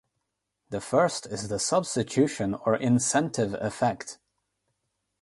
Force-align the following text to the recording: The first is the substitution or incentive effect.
The 0.71 0.81
first 0.81 1.27
is 1.27 1.47
the 1.49 1.59
substitution 1.59 2.55
or 2.55 2.75
incentive 2.75 3.53
effect. 3.53 4.17